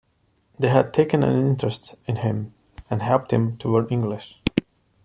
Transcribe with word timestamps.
They 0.57 0.69
had 0.69 0.95
taken 0.95 1.21
an 1.21 1.37
interest 1.47 1.93
in 2.07 2.15
him 2.15 2.55
and 2.89 3.03
helped 3.03 3.29
him 3.31 3.55
to 3.57 3.69
learn 3.69 3.85
English. 3.89 4.41